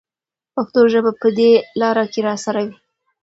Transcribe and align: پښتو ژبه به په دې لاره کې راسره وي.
پښتو 0.55 0.81
ژبه 0.91 1.11
به 1.15 1.19
په 1.21 1.27
دې 1.37 1.51
لاره 1.81 2.05
کې 2.11 2.19
راسره 2.27 2.61
وي. 2.67 2.75